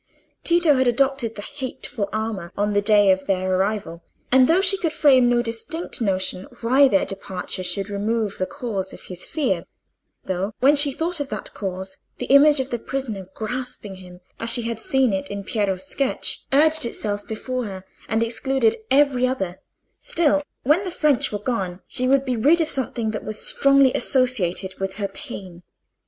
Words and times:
Tito 0.43 0.73
had 0.77 0.87
adopted 0.87 1.35
the 1.35 1.43
hateful 1.43 2.09
armour 2.11 2.51
on 2.57 2.73
the 2.73 2.81
day 2.81 3.11
of 3.11 3.27
their 3.27 3.53
arrival, 3.55 4.01
and 4.31 4.47
though 4.47 4.59
she 4.59 4.75
could 4.79 4.93
frame 4.93 5.29
no 5.29 5.43
distinct 5.43 6.01
notion 6.01 6.47
why 6.61 6.87
their 6.87 7.05
departure 7.05 7.61
should 7.61 7.87
remove 7.87 8.39
the 8.39 8.47
cause 8.47 8.93
of 8.93 9.01
his 9.03 9.25
fear—though, 9.25 10.53
when 10.59 10.75
she 10.75 10.91
thought 10.91 11.19
of 11.19 11.29
that 11.29 11.53
cause, 11.53 11.97
the 12.17 12.25
image 12.25 12.59
of 12.59 12.71
the 12.71 12.79
prisoner 12.79 13.27
grasping 13.35 13.93
him, 13.97 14.21
as 14.39 14.49
she 14.49 14.63
had 14.63 14.79
seen 14.79 15.13
it 15.13 15.29
in 15.29 15.43
Piero's 15.43 15.85
sketch, 15.85 16.45
urged 16.51 16.83
itself 16.83 17.27
before 17.27 17.65
her 17.65 17.83
and 18.09 18.23
excluded 18.23 18.77
every 18.89 19.27
other—still, 19.27 20.41
when 20.63 20.83
the 20.83 20.89
French 20.89 21.31
were 21.31 21.37
gone, 21.37 21.79
she 21.85 22.07
would 22.07 22.25
be 22.25 22.35
rid 22.35 22.59
of 22.59 22.69
something 22.69 23.11
that 23.11 23.23
was 23.23 23.39
strongly 23.39 23.93
associated 23.93 24.79
with 24.79 24.95
her 24.95 25.07
pain. 25.07 25.61